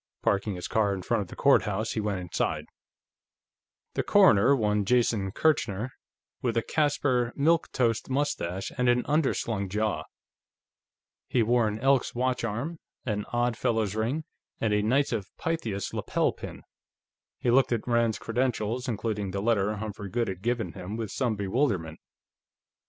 Parking 0.23 0.55
his 0.55 0.67
car 0.67 0.95
in 0.95 1.03
front 1.03 1.21
of 1.21 1.27
the 1.27 1.35
courthouse, 1.35 1.91
he 1.91 1.99
went 1.99 2.19
inside. 2.19 2.65
The 3.93 4.01
coroner, 4.01 4.55
one 4.55 4.83
Jason 4.83 5.31
Kirchner, 5.31 5.91
was 6.41 6.55
an 6.57 6.63
inoffensive 6.63 7.03
looking 7.03 7.13
little 7.13 7.31
fellow 7.31 7.53
with 7.53 7.67
a 7.67 7.69
Caspar 7.69 7.89
Milquetoast 8.09 8.09
mustache 8.09 8.71
and 8.79 8.89
an 8.89 9.03
underslung 9.03 9.69
jaw. 9.69 10.01
He 11.27 11.43
wore 11.43 11.67
an 11.67 11.77
Elks 11.81 12.13
watchcharm, 12.13 12.79
an 13.05 13.25
Odd 13.31 13.55
Fellows 13.55 13.93
ring, 13.95 14.23
and 14.59 14.73
a 14.73 14.81
Knights 14.81 15.11
of 15.11 15.29
Pythias 15.37 15.93
lapel 15.93 16.31
pin. 16.33 16.63
He 17.37 17.51
looked 17.51 17.71
at 17.71 17.87
Rand's 17.87 18.17
credentials, 18.17 18.87
including 18.87 19.29
the 19.29 19.39
letter 19.43 19.75
Humphrey 19.75 20.09
Goode 20.09 20.29
had 20.29 20.41
given 20.41 20.73
him, 20.73 20.97
with 20.97 21.11
some 21.11 21.35
bewilderment. 21.35 21.99